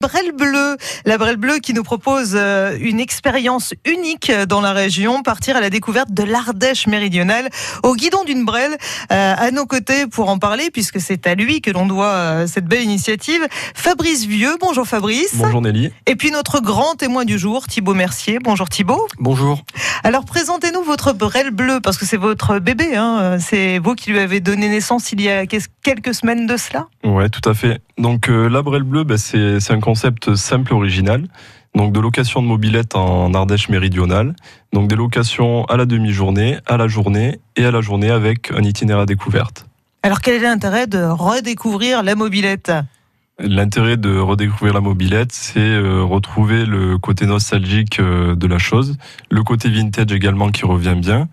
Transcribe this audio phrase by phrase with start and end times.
[0.00, 0.76] Brel Bleu,
[1.06, 5.60] la Brel Bleu qui nous propose euh, une expérience unique dans la région, partir à
[5.60, 7.48] la découverte de l'Ardèche méridionale
[7.82, 8.76] au guidon d'une Brel.
[9.10, 12.46] Euh, à nos côtés pour en parler, puisque c'est à lui que l'on doit euh,
[12.46, 14.54] cette belle initiative, Fabrice Vieux.
[14.60, 15.34] Bonjour Fabrice.
[15.34, 15.90] Bonjour Nelly.
[16.06, 18.38] Et puis notre grand témoin du jour, Thibaut Mercier.
[18.40, 19.04] Bonjour Thibaut.
[19.18, 19.64] Bonjour.
[20.04, 23.38] Alors présentez-nous votre Brel Bleu, parce que c'est votre bébé, hein.
[23.40, 26.86] c'est vous qui lui avez donné naissance il y a quelques semaines de cela?
[27.02, 27.80] Ouais, tout à fait.
[27.98, 31.28] Donc la Brel Bleu, bah, c'est un concept simple original.
[31.74, 34.36] Donc de location de mobilette en Ardèche méridionale.
[34.74, 38.62] Donc des locations à la demi-journée, à la journée et à la journée avec un
[38.64, 39.64] itinéraire découverte.
[40.02, 42.70] Alors quel est l'intérêt de redécouvrir la mobilette?
[43.38, 48.98] L'intérêt de redécouvrir la mobilette, c'est euh, retrouver le côté nostalgique euh, de la chose,
[49.30, 51.28] le côté vintage également qui revient bien,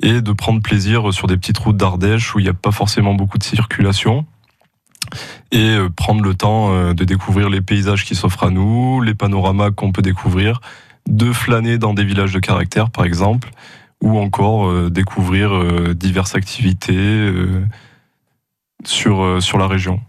[0.00, 3.14] et de prendre plaisir sur des petites routes d'Ardèche où il n'y a pas forcément
[3.14, 4.26] beaucoup de circulation,
[5.52, 9.14] et euh, prendre le temps euh, de découvrir les paysages qui s'offrent à nous, les
[9.14, 10.60] panoramas qu'on peut découvrir,
[11.08, 13.50] de flâner dans des villages de caractère par exemple,
[14.02, 15.52] ou encore euh, découvrir
[15.94, 17.32] diverses activités
[18.84, 20.00] sur, sur la région.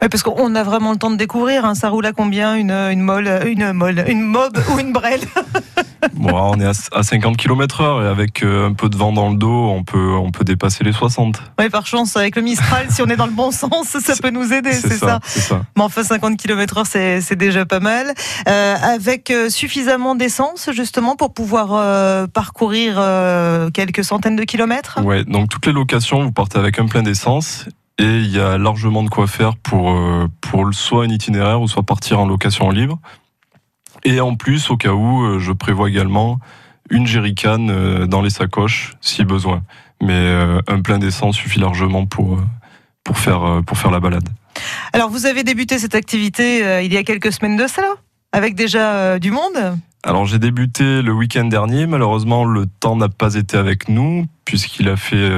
[0.00, 1.64] Oui, parce qu'on a vraiment le temps de découvrir.
[1.64, 1.74] Hein.
[1.74, 5.20] Ça roule à combien une, une molle, une molle, une mob ou une brelle
[6.14, 9.36] Bon, on est à 50 km/h et avec euh, un peu de vent dans le
[9.36, 11.40] dos, on peut, on peut dépasser les 60.
[11.58, 14.30] Oui, par chance, avec le Mistral, si on est dans le bon sens, ça peut
[14.30, 15.62] nous aider, c'est ça, ça.
[15.76, 18.14] Mais enfin, 50 km/h, c'est déjà pas mal.
[18.48, 21.52] Euh, avec euh, suffisamment d'essence, justement, pour pouvoir
[22.30, 23.00] parcourir
[23.72, 24.98] quelques centaines de kilomètres?
[25.04, 27.66] Oui, donc toutes les locations, vous partez avec un plein d'essence
[28.02, 29.96] et il y a largement de quoi faire pour,
[30.40, 32.98] pour soit un itinéraire ou soit partir en location libre.
[34.04, 36.38] Et en plus, au cas où, euh, je prévois également
[36.90, 39.62] une jerrycan euh, dans les sacoches si besoin.
[40.00, 42.40] Mais euh, un plein d'essence suffit largement pour,
[43.04, 44.28] pour, faire, pour faire la balade.
[44.92, 47.88] Alors, vous avez débuté cette activité il y a quelques semaines de cela,
[48.32, 49.78] avec déjà du monde?
[50.04, 54.88] Alors j'ai débuté le week-end dernier, malheureusement le temps n'a pas été avec nous puisqu'il
[54.88, 55.30] a fait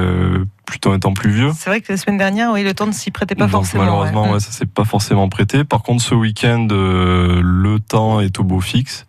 [0.65, 1.51] plutôt un temps pluvieux.
[1.55, 3.83] C'est vrai que la semaine dernière, oui, le temps ne s'y prêtait pas forcément.
[3.83, 4.39] Malheureusement, ouais.
[4.39, 5.63] ça s'est pas forcément prêté.
[5.63, 9.05] Par contre, ce week-end, euh, le temps est au beau fixe.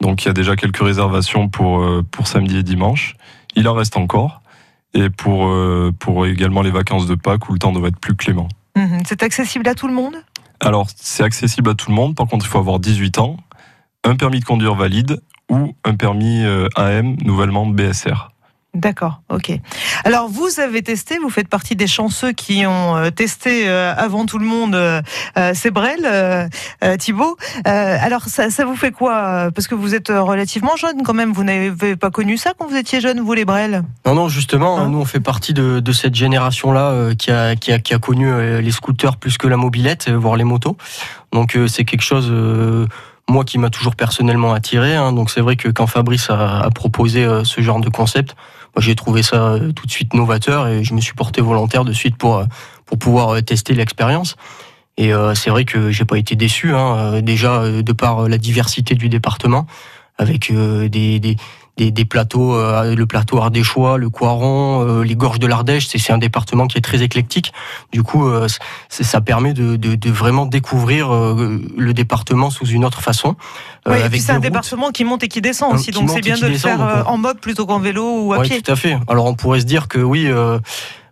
[0.00, 3.16] Donc, il y a déjà quelques réservations pour, euh, pour samedi et dimanche.
[3.56, 4.42] Il en reste encore.
[4.94, 8.14] Et pour, euh, pour également les vacances de Pâques où le temps devrait être plus
[8.14, 8.48] clément.
[8.76, 9.00] Mhm.
[9.06, 10.16] C'est accessible à tout le monde?
[10.60, 12.14] Alors, c'est accessible à tout le monde.
[12.14, 13.36] Par contre, il faut avoir 18 ans,
[14.04, 15.20] un permis de conduire valide
[15.50, 16.44] ou un permis
[16.76, 18.30] AM nouvellement BSR.
[18.74, 19.50] D'accord, ok.
[20.04, 24.26] Alors vous avez testé, vous faites partie des chanceux qui ont euh, testé euh, avant
[24.26, 25.00] tout le monde euh,
[25.54, 26.48] ces brels,
[26.98, 27.36] Thibault.
[27.64, 29.50] alors ça, vous fait quoi?
[29.54, 32.76] Parce que vous êtes relativement jeune quand même, vous n'avez pas connu ça quand vous
[32.76, 34.88] étiez jeune, vous les brels Non, non, justement, hein?
[34.88, 38.70] nous on fait partie de, cette génération-là qui a, qui, a, qui, a, connu les
[38.70, 40.76] scooters plus que la mobilette, voire les motos.
[41.32, 42.30] Donc c'est quelque chose
[43.28, 44.94] moi qui m'a toujours personnellement attiré.
[44.94, 45.12] Hein.
[45.12, 48.36] donc c'est vrai que quand Fabrice a, proposé ce genre de concept,
[48.80, 51.92] j'ai trouvé ça euh, tout de suite novateur et je me suis porté volontaire de
[51.92, 52.44] suite pour, euh,
[52.86, 54.36] pour pouvoir euh, tester l'expérience.
[55.00, 59.08] Et c'est vrai que j'ai pas été déçu, hein, déjà de par la diversité du
[59.08, 59.64] département,
[60.16, 61.36] avec des, des,
[61.78, 65.86] des, plateaux, euh, le plateau ardéchois, le Coiron, euh, les gorges de l'Ardèche.
[65.88, 67.52] C'est un département qui est très éclectique.
[67.92, 68.48] Du coup, euh,
[68.88, 73.36] ça permet de, vraiment découvrir le département sous une autre façon.
[73.86, 76.58] Oui, c'est un département qui monte et qui descend aussi, donc c'est bien de le
[76.58, 78.98] faire en mob plutôt qu'en vélo ou à oui, Tout à fait.
[79.08, 80.28] Alors on pourrait se dire que oui,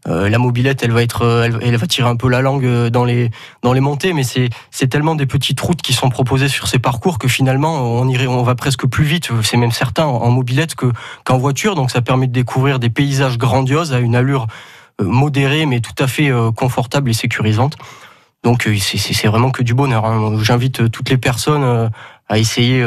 [0.09, 2.91] euh, la mobilette, elle va être, euh, elle, va tirer un peu la langue euh,
[2.91, 3.31] dans les
[3.63, 6.79] dans les montées, mais c'est c'est tellement des petites routes qui sont proposées sur ces
[6.79, 9.31] parcours que finalement on irait, on va presque plus vite.
[9.43, 10.93] C'est même certain en mobilette que
[11.25, 11.75] qu'en voiture.
[11.75, 14.47] Donc ça permet de découvrir des paysages grandioses à une allure
[15.01, 17.77] modérée, mais tout à fait confortable et sécurisante.
[18.45, 20.07] Donc c'est vraiment que du bonheur.
[20.07, 20.39] Hein.
[20.43, 21.91] J'invite toutes les personnes
[22.29, 22.83] à essayer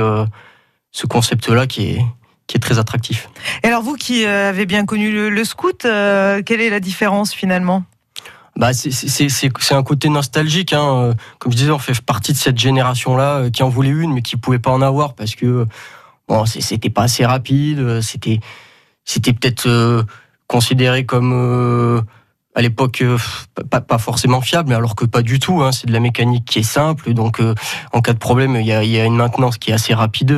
[0.91, 2.06] ce concept-là qui est
[2.50, 3.30] qui est très attractif.
[3.64, 7.32] Et alors vous qui euh, avez bien connu le, scout, euh, quelle est la différence
[7.32, 7.84] finalement?
[8.56, 10.74] Bah, c'est un côté nostalgique.
[10.74, 11.14] Hein.
[11.38, 14.24] Comme je disais, on fait partie de cette génération-là euh, qui en voulait une, mais
[14.24, 15.68] qui pouvait pas en avoir parce que
[16.28, 18.01] bon, c'était pas assez rapide.
[18.01, 18.40] C'était
[19.06, 20.06] c'était peut-être
[20.48, 22.04] considéré comme
[22.56, 23.04] à l'époque
[23.69, 25.62] pas, forcément fiable, mais alors que pas du tout.
[25.62, 25.72] Hein.
[25.72, 27.40] C'est de la mécanique qui est simple, donc
[27.94, 30.36] en cas de problème, il y a, y a, une maintenance qui est assez rapide.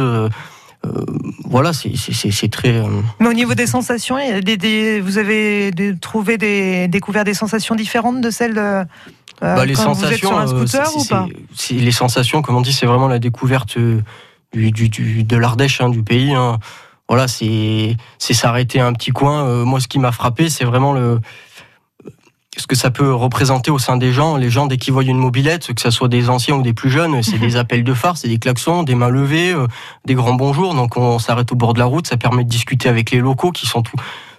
[0.85, 1.05] Euh,
[1.45, 2.77] voilà, c'est très.
[2.77, 2.87] Euh,
[3.19, 8.55] Mais au niveau des sensations, vous avez trouvé des, découvert des sensations différentes de celles
[8.55, 8.85] de, euh,
[9.41, 11.27] bah, les quand sensations, vous êtes sur un scooter ou pas
[11.71, 13.77] Les sensations, comme on dit, c'est vraiment la découverte
[14.53, 16.33] du, de l'Ardèche, hein, du pays.
[16.33, 16.57] Hein.
[17.07, 19.63] Voilà, c'est s'arrêter un petit coin.
[19.65, 21.19] moi, ce qui m'a frappé, c'est vraiment le
[22.57, 24.35] ce que ça peut représenter au sein des gens.
[24.35, 26.89] Les gens, dès qu'ils voient une mobilette, que ce soit des anciens ou des plus
[26.89, 29.67] jeunes, c'est des appels de phare, c'est des klaxons, des mains levées, euh,
[30.05, 30.75] des grands bonjours.
[30.75, 33.51] Donc on s'arrête au bord de la route, ça permet de discuter avec les locaux
[33.51, 33.95] qui sont tout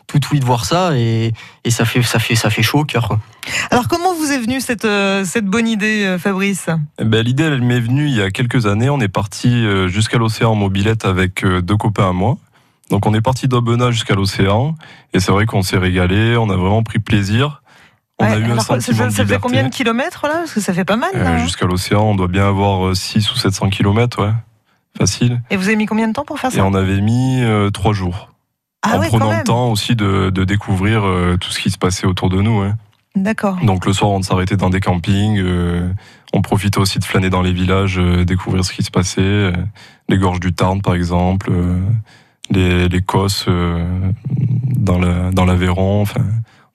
[0.08, 1.32] tout oui de voir ça et,
[1.70, 3.16] ça fait ça fait ça fait chaud au cœur.
[3.70, 6.68] Alors comment vous est venue cette euh, cette bonne idée, euh, Fabrice?
[6.98, 8.90] Eh ben, l'idée elle m'est venue il y a quelques années.
[8.90, 12.36] On est parti jusqu'à l'océan en mobilette avec deux copains à moi.
[12.90, 14.74] Donc on est parti d'Aubenas jusqu'à l'océan
[15.14, 17.61] et c'est vrai qu'on s'est régalé, on a vraiment pris plaisir.
[18.22, 20.34] On a eu un sentiment ça, fait combien de kilomètres là?
[20.38, 21.10] Parce que ça fait pas mal.
[21.14, 24.32] Euh, jusqu'à l'océan, on doit bien avoir 6 euh, ou 700 kilomètres, ouais.
[24.96, 25.40] Facile.
[25.50, 26.58] Et vous avez mis combien de temps pour faire ça?
[26.58, 28.30] Et on avait mis euh, 3 jours.
[28.82, 32.06] Ah en prenant le temps aussi de, de découvrir euh, tout ce qui se passait
[32.06, 32.62] autour de nous.
[32.62, 32.72] Ouais.
[33.14, 33.58] D'accord.
[33.62, 35.42] Donc le soir, on s'arrêtait dans des campings.
[36.32, 39.52] on profitait aussi de flâner dans les villages, découvrir ce qui se passait.
[40.08, 41.52] les gorges du Tarn, par exemple.
[42.50, 45.98] les, les Cosses dans l'Aveyron.
[45.98, 46.22] Dans enfin,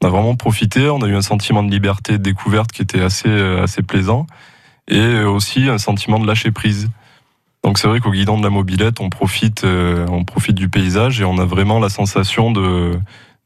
[0.02, 3.02] on a vraiment profité, on a eu un sentiment de liberté de découverte qui était
[3.02, 4.28] assez, euh, assez plaisant,
[4.88, 6.90] et aussi un sentiment de lâcher prise.
[7.64, 11.20] Donc c'est vrai qu'au guidon de la mobilette, on profite, euh, on profite du paysage
[11.20, 12.98] et on a vraiment la sensation de,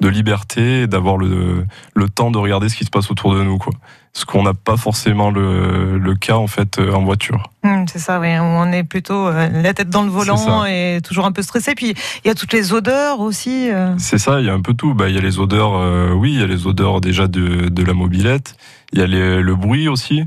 [0.01, 3.57] de liberté, d'avoir le, le temps de regarder ce qui se passe autour de nous,
[3.59, 3.71] quoi.
[4.13, 7.50] Ce qu'on n'a pas forcément le, le, cas en fait euh, en voiture.
[7.63, 8.27] Mmh, c'est ça, oui.
[8.42, 11.75] On est plutôt euh, la tête dans le volant et toujours un peu stressé.
[11.75, 11.94] Puis
[12.25, 13.69] il y a toutes les odeurs aussi.
[13.69, 13.94] Euh.
[14.00, 14.94] C'est ça, il y a un peu tout.
[14.95, 17.83] Bah, il y a les odeurs, oui, il y a les odeurs déjà de, de
[17.83, 18.57] la mobilette.
[18.92, 20.25] Il y a le bruit aussi.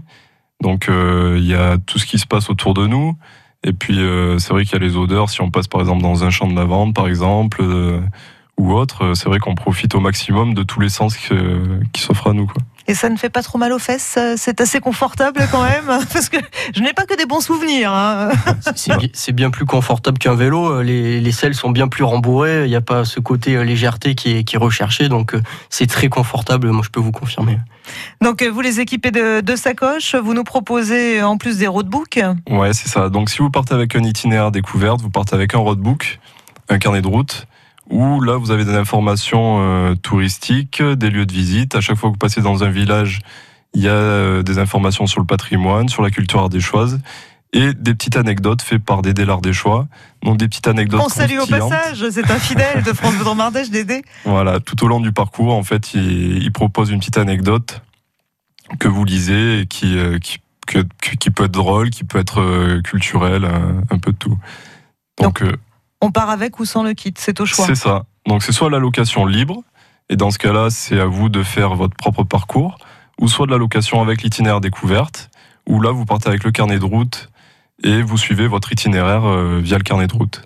[0.62, 3.18] Donc il y a tout ce qui se passe autour de nous.
[3.64, 3.98] Et puis
[4.38, 5.28] c'est vrai qu'il y a les odeurs.
[5.28, 7.62] Si on passe par exemple dans un champ de lavande, par exemple
[8.56, 12.28] ou autre, euh, c'est vrai qu'on profite au maximum de tous les sens qui s'offrent
[12.28, 12.46] à nous.
[12.46, 12.62] Quoi.
[12.86, 16.28] Et ça ne fait pas trop mal aux fesses C'est assez confortable quand même Parce
[16.28, 16.36] que
[16.74, 17.92] je n'ai pas que des bons souvenirs.
[17.92, 18.30] Hein.
[19.14, 20.82] C'est bien plus confortable qu'un vélo.
[20.82, 22.64] Les, les, selles sont bien plus rembourrées.
[22.64, 25.08] Il n'y a pas ce côté euh, légèreté qui est, qui est recherché.
[25.08, 27.58] Donc euh, c'est très confortable, moi je peux vous confirmer.
[28.20, 30.14] Donc vous les équipez de, de sacoches.
[30.14, 32.20] Vous nous proposez en plus des roadbooks
[32.50, 33.08] Ouais, c'est ça.
[33.08, 36.20] Donc si vous partez avec un itinéraire découverte, vous partez avec un roadbook,
[36.68, 37.46] un carnet de route
[37.90, 41.74] où là vous avez des informations euh, touristiques, des lieux de visite.
[41.74, 43.20] À chaque fois que vous passez dans un village,
[43.74, 47.00] il y a euh, des informations sur le patrimoine, sur la culture ardéchoise
[47.52, 49.86] et des petites anecdotes faites par Dédé l'Ardéchois.
[50.22, 51.02] Donc des petites anecdotes.
[51.04, 54.02] On salue au passage, c'est un fidèle de France Bleu Mardèche, Dédé.
[54.24, 57.80] Voilà, tout au long du parcours, en fait, il, propose une petite anecdote
[58.80, 60.40] que vous lisez et qui, euh, qui,
[61.20, 64.36] qui peut être drôle, qui peut être culturelle, un, peu de tout.
[65.20, 65.56] Donc, Donc
[66.04, 67.66] on part avec ou sans le kit, c'est au choix.
[67.66, 68.04] C'est ça.
[68.26, 69.62] Donc c'est soit la location libre,
[70.08, 72.78] et dans ce cas-là, c'est à vous de faire votre propre parcours,
[73.20, 75.30] ou soit de la location avec l'itinéraire découverte,
[75.66, 77.30] où là, vous partez avec le carnet de route
[77.82, 80.42] et vous suivez votre itinéraire euh, via le carnet de route.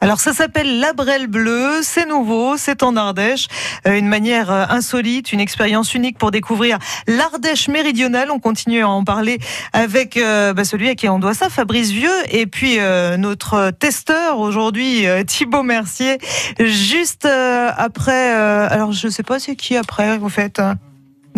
[0.00, 3.48] Alors ça s'appelle la Brelle Bleue, c'est nouveau, c'est en Ardèche,
[3.86, 6.78] euh, une manière euh, insolite, une expérience unique pour découvrir
[7.08, 8.30] l'Ardèche méridionale.
[8.30, 9.40] On continue à en parler
[9.72, 12.78] avec euh, bah, celui à qui on doit ça, Fabrice Vieux, et puis
[13.18, 16.18] notre testeur aujourd'hui, Thibaut Mercier,
[16.60, 18.32] juste après.
[18.32, 20.60] alors je sais pas c'est qui après, vous faites.
[20.60, 20.76] Hein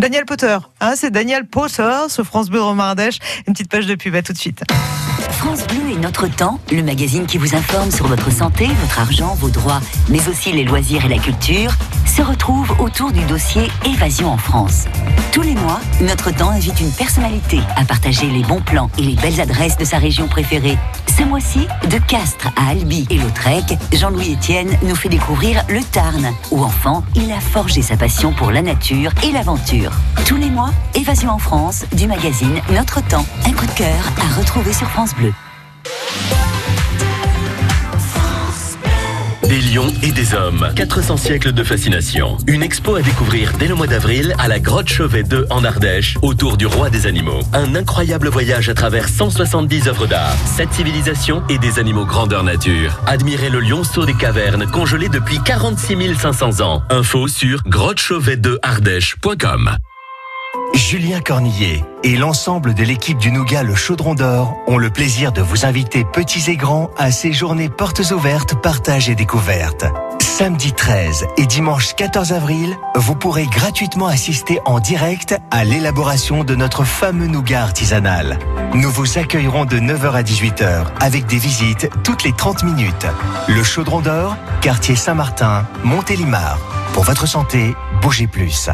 [0.01, 3.19] Daniel Potter, hein, c'est Daniel Potter sur France Bleu Romardèche.
[3.45, 4.63] Une petite page de pub, à tout de suite.
[5.29, 9.35] France Bleu et Notre Temps, le magazine qui vous informe sur votre santé, votre argent,
[9.35, 11.71] vos droits, mais aussi les loisirs et la culture,
[12.05, 14.85] se retrouve autour du dossier Évasion en France.
[15.31, 19.15] Tous les mois, Notre Temps invite une personnalité à partager les bons plans et les
[19.15, 20.77] belles adresses de sa région préférée.
[21.17, 26.33] Ce mois-ci, de Castres à Albi et Lautrec, Jean-Louis Etienne nous fait découvrir le Tarn,
[26.51, 29.90] où enfant, il a forgé sa passion pour la nature et l'aventure.
[30.25, 33.25] Tous les mois, Évasion en France, du magazine Notre Temps.
[33.45, 35.33] Un coup de cœur à retrouver sur France Bleu.
[39.51, 40.69] Des lions et des hommes.
[40.77, 42.37] 400 siècles de fascination.
[42.47, 46.17] Une expo à découvrir dès le mois d'avril à la grotte Chauvet 2 en Ardèche,
[46.21, 47.41] autour du roi des animaux.
[47.51, 52.97] Un incroyable voyage à travers 170 œuvres d'art, 7 civilisations et des animaux grandeur nature.
[53.07, 56.83] Admirez le lionceau des cavernes, congelé depuis 46 500 ans.
[56.89, 59.75] Info sur grottechauvet2ardèche.com.
[60.73, 65.41] Julien Cornillet et l'ensemble de l'équipe du Nougat Le Chaudron d'Or ont le plaisir de
[65.41, 69.85] vous inviter petits et grands à ces journées portes ouvertes, partage et découverte.
[70.19, 76.55] Samedi 13 et dimanche 14 avril, vous pourrez gratuitement assister en direct à l'élaboration de
[76.55, 78.39] notre fameux nougat artisanal.
[78.73, 83.07] Nous vous accueillerons de 9h à 18h avec des visites toutes les 30 minutes.
[83.47, 86.57] Le Chaudron d'Or, quartier Saint-Martin, Montélimar.
[86.93, 88.69] Pour votre santé, bougez plus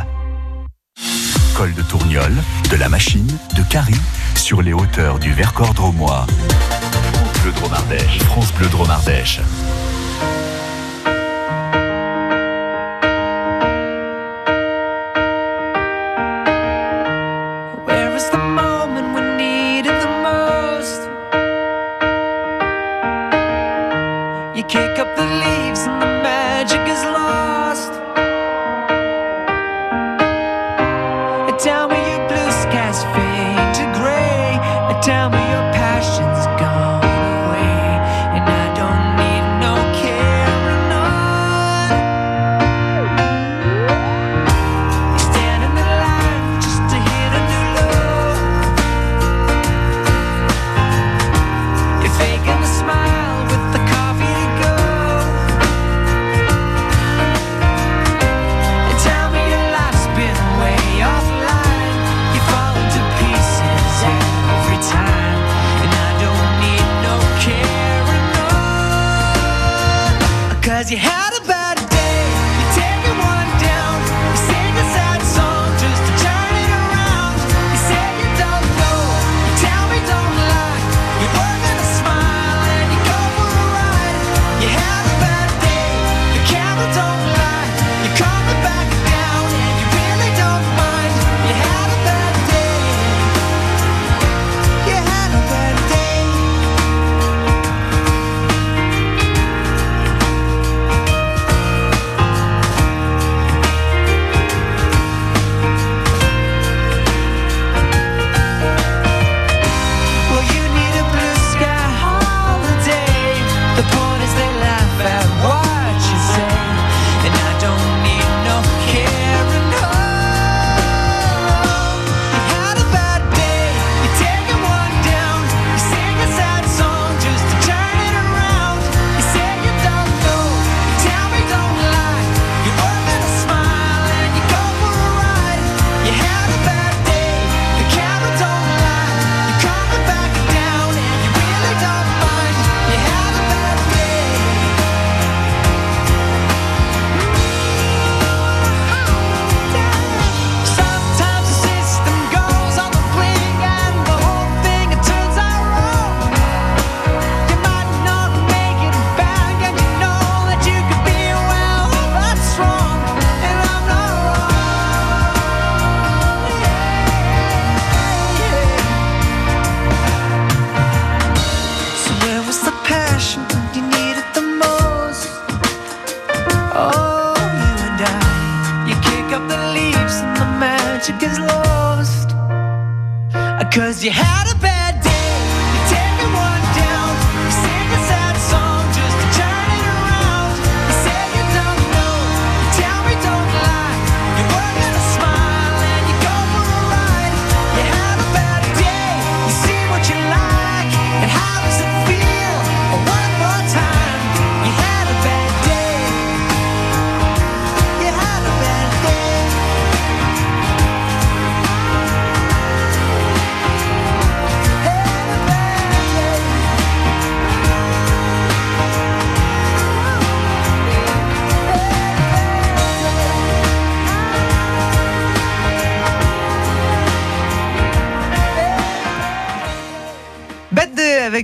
[1.57, 2.35] l'école de Tourniol,
[2.69, 3.95] de la machine, de Carrie,
[4.35, 6.27] sur les hauteurs du Vercors drômois.
[6.91, 8.19] France Bleu Dromardèche.
[8.19, 9.41] France Bleu Dromardèche.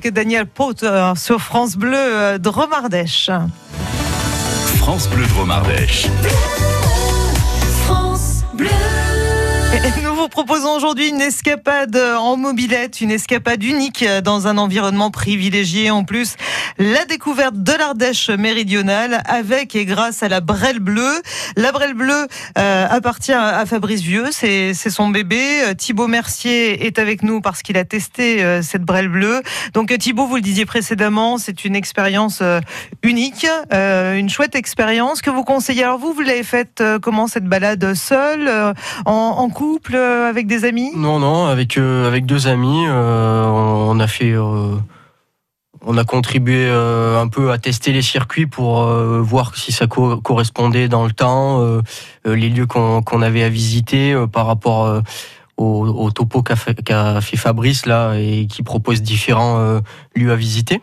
[0.04, 3.30] Avec Daniel Potter sur France Bleu euh, Dromardèche.
[4.78, 6.08] France Bleu Drôme Ardèche.
[7.86, 8.68] France Bleu.
[9.74, 15.12] Et nous vous proposons aujourd'hui une escapade en mobilette, une escapade unique dans un environnement
[15.12, 15.92] privilégié.
[15.92, 16.38] En plus,
[16.78, 21.22] la découverte de l'Ardèche méridionale avec et grâce à la Brelle Bleue.
[21.58, 22.28] La Brelle Bleue
[22.58, 25.64] euh, appartient à Fabrice Vieux, c'est son bébé.
[25.66, 29.42] Euh, Thibaut Mercier est avec nous parce qu'il a testé euh, cette Brelle Bleue.
[29.74, 32.42] Donc Thibaut, vous le disiez précédemment, c'est une expérience
[33.02, 35.84] unique, une chouette expérience que vous conseillez.
[35.84, 38.74] Alors vous, vous l'avez faite comment cette balade seule,
[39.06, 39.98] en, couple,
[40.30, 40.92] avec des amis?
[40.96, 44.32] Non, non, avec, euh, avec deux amis, euh, on a fait.
[44.32, 44.76] euh,
[45.86, 49.86] on a contribué euh, un peu à tester les circuits pour euh, voir si ça
[49.88, 51.82] co- correspondait dans le temps, euh,
[52.26, 55.02] euh, les lieux qu'on qu'on avait à visiter euh, par rapport euh,
[55.58, 59.82] au, topo qu'a fait, qu'a fait Fabrice là et qui propose différents euh,
[60.16, 60.82] lieux à visiter.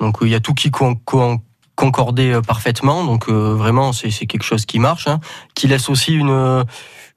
[0.00, 1.40] Donc euh, il y a tout qui con- con-
[1.76, 3.04] concordait euh, parfaitement.
[3.04, 5.20] Donc euh, vraiment c'est quelque chose qui marche, hein,
[5.54, 6.64] qui laisse aussi une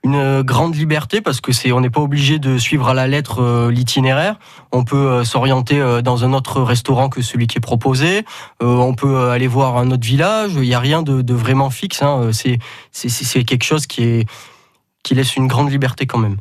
[0.05, 3.41] une grande liberté parce que c'est on n'est pas obligé de suivre à la lettre
[3.41, 4.37] euh, l'itinéraire.
[4.71, 8.19] On peut euh, s'orienter euh, dans un autre restaurant que celui qui est proposé.
[8.61, 10.51] Euh, on peut euh, aller voir un autre village.
[10.55, 12.03] Il n'y a rien de, vraiment fixe.
[12.03, 12.21] hein.
[12.25, 12.59] Euh, C'est
[12.91, 14.25] c'est quelque chose qui est
[15.03, 16.37] qui laisse une grande liberté quand même.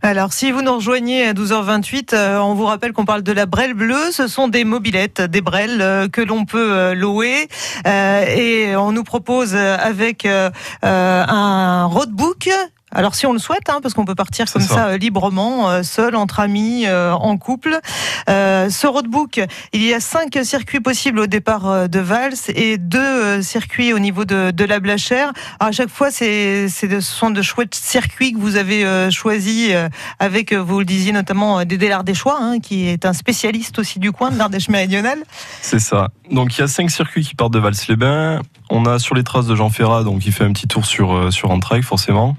[0.00, 3.44] Alors, si vous nous rejoignez à 12h28, euh, on vous rappelle qu'on parle de la
[3.44, 4.10] Brelle bleue.
[4.10, 7.46] Ce sont des mobilettes, des Brelles euh, que l'on peut euh, louer.
[7.86, 10.48] Euh, et on nous propose euh, avec euh,
[10.82, 12.48] euh, un roadbook.
[12.96, 14.74] Alors si on le souhaite, hein, parce qu'on peut partir comme ça.
[14.74, 17.78] ça, euh, librement, euh, seul, entre amis, euh, en couple.
[18.26, 19.38] Ce roadbook,
[19.74, 24.24] il y a cinq circuits possibles au départ de Vals et deux circuits au niveau
[24.24, 25.32] de, de la Blachère.
[25.60, 29.72] Alors, à chaque fois, c'est, ce sont de chouettes circuits que vous avez choisis
[30.18, 34.30] avec, vous le disiez notamment, Dédé Lardéchois, hein, qui est un spécialiste aussi du coin
[34.30, 35.18] de l'Ardèche méridionale.
[35.60, 36.08] C'est ça.
[36.30, 38.40] Donc il y a cinq circuits qui partent de Vals-les-Bains.
[38.70, 41.32] On a sur les traces de Jean Ferrat, donc il fait un petit tour sur,
[41.32, 42.36] sur forcément.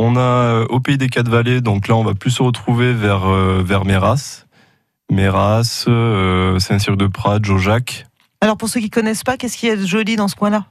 [0.00, 2.92] On a euh, au pays des quatre vallées, donc là on va plus se retrouver
[2.92, 4.44] vers, euh, vers Méras.
[5.10, 8.06] Méras, euh, Saint-Cyr de Prades, Jojac.
[8.40, 10.66] Alors pour ceux qui connaissent pas, qu'est-ce qu'il y a de joli dans ce coin-là?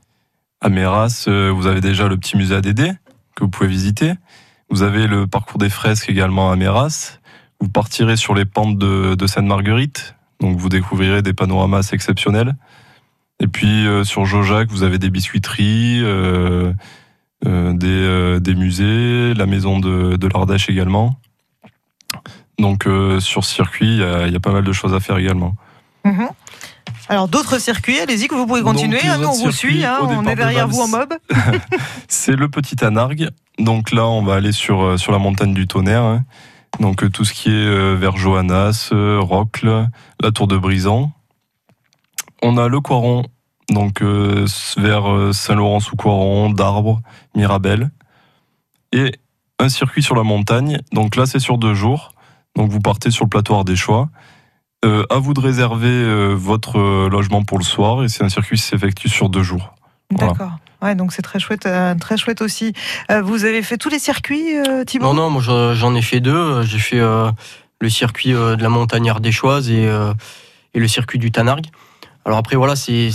[0.61, 2.93] À Méras, vous avez déjà le petit musée à Dédé
[3.35, 4.13] que vous pouvez visiter.
[4.69, 7.19] Vous avez le parcours des fresques également à Méras.
[7.59, 12.55] Vous partirez sur les pentes de, de Sainte-Marguerite, donc vous découvrirez des panoramas assez exceptionnels.
[13.41, 16.71] Et puis euh, sur Jojac, vous avez des biscuiteries, euh,
[17.45, 21.19] des, euh, des musées, la maison de, de l'Ardèche également.
[22.59, 24.93] Donc euh, sur ce circuit, il y, a, il y a pas mal de choses
[24.93, 25.55] à faire également.
[26.05, 26.29] Mhm.
[27.09, 28.99] Alors d'autres circuits, allez-y que vous pouvez continuer.
[29.05, 31.13] hein, nous on vous suit, hein, on est de derrière vous en mob.
[32.07, 33.29] C'est le petit Anargue.
[33.59, 36.03] Donc là, on va aller sur, euh, sur la montagne du tonnerre.
[36.03, 36.23] hein.
[36.79, 39.87] Donc euh, tout ce qui est euh, vers Johannas, euh, Rocle,
[40.21, 41.11] la tour de Brison.
[42.43, 43.23] On a le Coiron,
[43.69, 44.45] donc euh,
[44.77, 47.01] vers euh, Saint-Laurent-sous-Coiron, d'Arbre,
[47.35, 47.91] Mirabel.
[48.93, 49.11] Et
[49.59, 50.79] un circuit sur la montagne.
[50.93, 52.11] Donc là, c'est sur deux jours.
[52.55, 54.09] Donc vous partez sur le plateau choix.
[54.85, 58.29] Euh, à vous de réserver euh, votre euh, logement pour le soir et c'est un
[58.29, 59.73] circuit qui s'effectue sur deux jours.
[60.11, 60.33] Voilà.
[60.33, 60.51] D'accord.
[60.83, 62.73] Ouais, donc c'est très chouette, euh, très chouette aussi.
[63.09, 65.05] Euh, vous avez fait tous les circuits, euh, Thibaut?
[65.05, 66.61] Non, non, moi j'en ai fait deux.
[66.61, 67.31] J'ai fait euh,
[67.81, 70.13] le circuit euh, de la montagne ardéchoise et, euh,
[70.75, 71.65] et le circuit du Tanargue.
[72.25, 73.09] Alors après, voilà, c'est-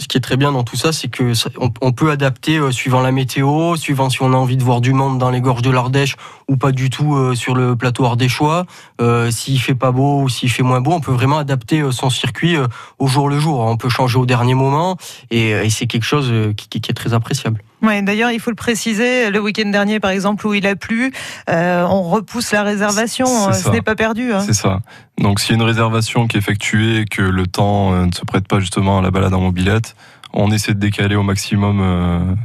[0.00, 3.02] ce qui est très bien dans tout ça, c'est que on, peut adapter euh, suivant
[3.02, 5.70] la météo, suivant si on a envie de voir du monde dans les gorges de
[5.70, 6.16] l'Ardèche
[6.48, 8.66] ou pas du tout euh, sur le plateau ardéchois.
[9.00, 11.92] Euh, s'il fait pas beau ou s'il fait moins beau, on peut vraiment adapter euh,
[11.92, 12.56] son circuit
[12.98, 13.60] au jour le jour.
[13.60, 14.96] On peut changer au dernier moment
[15.30, 17.62] et, c'est quelque chose qui est très appréciable.
[17.82, 21.12] Ouais, D'ailleurs, il faut le préciser, le week-end dernier, par exemple, où il a plu,
[21.48, 23.26] euh, on repousse la réservation.
[23.26, 23.62] Euh, ça.
[23.64, 24.32] Ce n'est pas perdu.
[24.32, 24.40] hein.
[24.44, 24.80] C'est ça.
[25.18, 28.12] Donc s'il y a une réservation qui est effectuée et que le temps euh, ne
[28.12, 29.94] se prête pas justement à la balade en mobilette,
[30.32, 32.36] on essaie de décaler au maximum,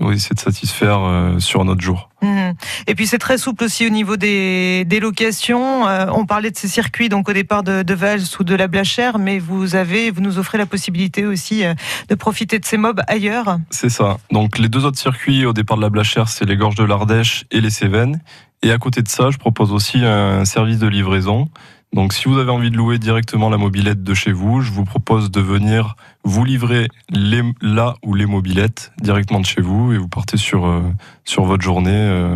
[0.00, 2.08] on essaie de satisfaire euh, sur un autre jour.
[2.22, 2.54] Mhm.
[2.86, 5.86] Et puis c'est très souple aussi au niveau des, des locations.
[5.86, 8.68] Euh, on parlait de ces circuits donc au départ de, de Vals ou de la
[8.68, 11.74] Blachère, mais vous avez, vous nous offrez la possibilité aussi euh,
[12.08, 13.58] de profiter de ces mobs ailleurs.
[13.70, 14.18] C'est ça.
[14.30, 17.44] Donc les deux autres circuits au départ de la Blachère, c'est les gorges de l'Ardèche
[17.50, 18.20] et les Cévennes.
[18.62, 21.48] Et à côté de ça, je propose aussi un service de livraison.
[21.94, 24.84] Donc si vous avez envie de louer directement la mobilette de chez vous, je vous
[24.84, 29.98] propose de venir vous livrer les, là ou les mobilettes directement de chez vous et
[29.98, 30.80] vous partez sur, euh,
[31.24, 32.34] sur votre journée euh,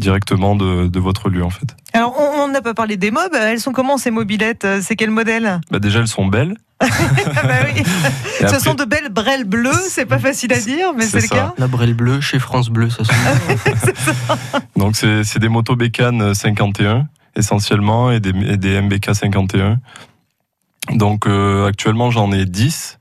[0.00, 1.76] directement de, de votre lieu en fait.
[1.92, 3.32] Alors on n'a pas parlé des mobs.
[3.38, 4.64] Elles sont comment ces mobilettes?
[4.64, 5.60] Euh, C'est quel modèle?
[5.70, 6.56] Bah déjà elles sont belles.
[6.82, 7.82] Ah bah oui.
[8.38, 9.72] Ce après- sont de belles brelles bleues.
[9.88, 11.34] C'est pas facile à dire, mais c'est le ça.
[11.34, 11.54] cas.
[11.56, 13.10] La Brelle Bleue chez France Bleu, ça se
[14.76, 19.78] Donc c'est c'est des motos bécanes 51 essentiellement et des, et des MBK 51.
[20.92, 22.95] Donc euh, actuellement j'en ai 10.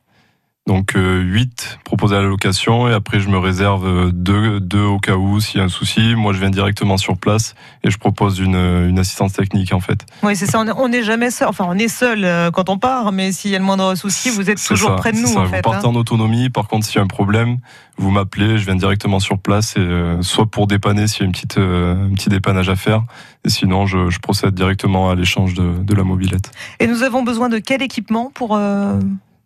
[0.68, 4.98] Donc euh, 8 proposés à la location et après je me réserve 2 deux, au
[5.00, 6.16] cas où s'il y a un souci.
[6.16, 10.08] Moi je viens directement sur place et je propose une, une assistance technique en fait.
[10.24, 10.60] Oui, c'est ça.
[10.60, 11.48] On est- On n'est jamais seul.
[11.50, 14.32] Enfin, on est seul euh, quand on part, mais s'il y a le moindre souci,
[14.32, 15.42] vous êtes toujours ça, près de nous, ça.
[15.42, 15.62] en Vous fait.
[15.62, 15.90] partez hein.
[15.92, 16.50] en autonomie.
[16.50, 17.58] Par contre, s'il y a un problème,
[17.98, 18.58] vous m'appelez.
[18.58, 21.60] Je viens directement sur place, et, euh, soit pour dépanner s'il y a une petite,
[21.60, 23.04] euh, un petit dépannage à faire,
[23.46, 26.52] et sinon je, je procède directement à l'échange de, de la mobilette.
[26.80, 29.00] Et nous avons besoin de quel équipement pour euh,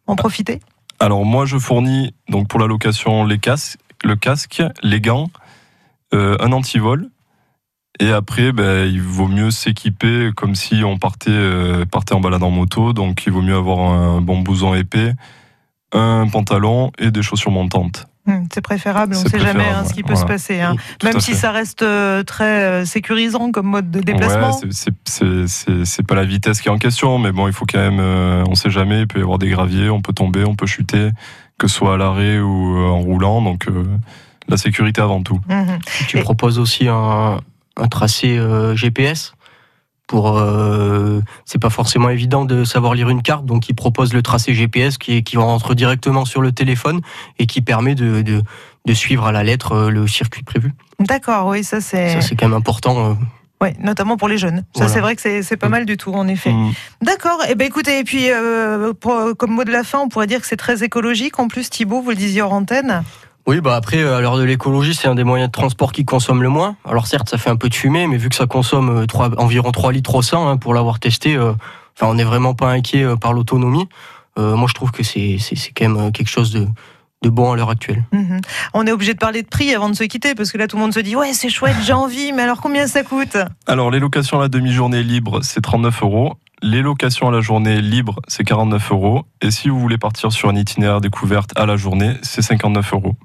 [0.07, 0.61] en profiter?
[1.01, 5.29] Alors moi, je fournis donc pour la location le casque, les gants,
[6.13, 7.09] euh, un antivol.
[8.01, 12.51] Et après, ben, il vaut mieux s'équiper comme si on partait, euh, en balade en
[12.51, 12.93] moto.
[12.93, 15.13] Donc, il vaut mieux avoir un bon blouson épais,
[15.93, 18.07] un pantalon et des chaussures montantes.
[18.29, 20.21] Hum, C'est préférable, on ne sait jamais hein, ce qui peut voilà.
[20.21, 20.61] se passer.
[20.61, 20.75] hein.
[20.99, 21.37] Tout Même si fait.
[21.37, 24.59] ça reste euh, très euh, sécurisant comme mode de déplacement.
[24.59, 27.99] Ouais, c'est- pas la vitesse qui est en question, mais bon, il faut quand même,
[27.99, 30.65] euh, on sait jamais, il peut y avoir des graviers, on peut tomber, on peut
[30.65, 31.09] chuter,
[31.57, 33.41] que ce soit à l'arrêt ou en roulant.
[33.41, 33.83] Donc, euh,
[34.47, 35.39] la sécurité avant tout.
[35.47, 35.79] Mhm.
[36.07, 37.39] Tu Et- proposes aussi un,
[37.77, 39.33] un tracé euh, GPS
[40.09, 40.37] pour.
[40.37, 44.53] euh, c'est pas forcément évident de savoir lire une carte, donc il propose le tracé
[44.53, 46.99] GPS qui, qui rentre directement sur le téléphone
[47.37, 48.41] et qui permet de, de,
[48.85, 50.73] de suivre à la lettre euh, le circuit prévu.
[50.99, 52.09] D'accord, oui, ça c'est.
[52.09, 53.11] Ça, c'est quand même important.
[53.11, 53.13] euh,
[53.61, 54.59] Ouais, notamment pour les jeunes.
[54.59, 54.93] Ça, Voilà.
[54.93, 56.51] c'est vrai que c'est c'est pas mal du tout, en effet.
[56.53, 56.71] Mm.
[57.01, 57.39] D'accord.
[57.49, 60.39] Et ben écoutez, et puis euh, pour- comme mot de la fin, on pourrait dire
[60.41, 61.39] que c'est très écologique.
[61.39, 63.03] En plus, Thibaut, vous le disiez hors antenne.
[63.47, 66.05] Oui, bah après, euh, à l'heure de l'écologie, c'est un des moyens de transport qui
[66.05, 66.75] consomme le moins.
[66.85, 69.31] Alors certes, ça fait un peu de fumée, mais vu que ça consomme euh, trois-
[69.39, 71.53] environ 3 litres au 100 hein, pour l'avoir testé, euh,
[71.97, 73.87] enfin, on n'est vraiment pas inquiet euh, par l'autonomie.
[74.37, 75.37] Euh, moi, je trouve que c'est
[75.75, 76.67] quand même quelque chose de,
[77.23, 78.03] de bon à l'heure actuelle.
[78.13, 78.39] Mhm.
[78.75, 80.75] On est obligé de parler de prix avant de se quitter parce que là, tout
[80.77, 83.35] le monde se dit ouais, c'est chouette, j'ai envie, mais alors combien ça coûte?
[83.65, 86.35] Alors, les locations à la demi-journée libre, c'est 39 euros.
[86.61, 89.23] Les locations à la journée libre, c'est 49 euros.
[89.41, 93.15] Et si vous voulez partir sur un itinéraire découverte à la journée, c'est 59 euros.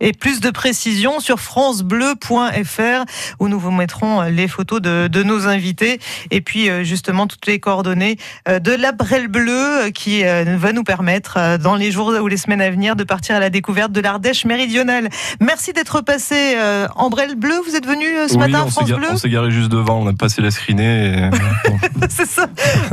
[0.00, 3.04] Et plus de précisions sur francebleu.fr
[3.40, 5.98] où nous vous mettrons euh, les photos de, de nos invités
[6.30, 10.84] et puis euh, justement toutes les coordonnées euh, de la Brelle Bleue qui va nous
[10.84, 14.00] permettre dans les jours ou les semaines à venir de partir à la découverte de
[14.00, 15.08] l'Ardèche méridionale.
[15.40, 16.56] Merci d'être passé
[16.94, 17.60] en Brelle Bleue.
[17.66, 20.00] Vous êtes venu ce oui, matin on s'est France Bleu on s'est garé juste devant,
[20.00, 21.30] on a passé la screenée.
[21.30, 21.30] Et...
[22.08, 22.46] C'est ça.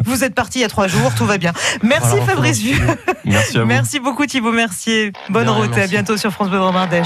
[0.06, 1.54] Vous êtes parti il y a trois jours, tout va bien.
[1.82, 2.78] Merci Voilà, Fabrice Vieux.
[3.26, 3.68] Merci à vous.
[3.68, 5.14] Merci beaucoup Thibaut Mercier.
[5.30, 7.03] Bonne route et à bientôt sur France Bleu Dromardèche.